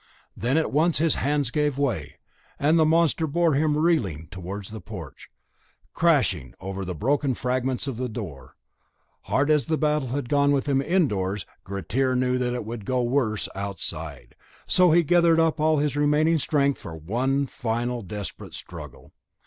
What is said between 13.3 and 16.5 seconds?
outside, so he gathered up all his remaining